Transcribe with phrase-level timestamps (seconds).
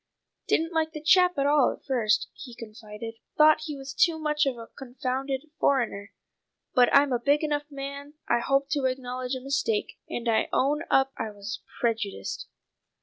[0.47, 3.19] "Didn't like the chap at all at first," he confided.
[3.37, 6.11] "Thought he was too much of a confounded foreigner;
[6.73, 10.81] but I'm a big enough man I hope to acknowledge a mistake, and I own
[10.89, 12.47] up I was prejudiced."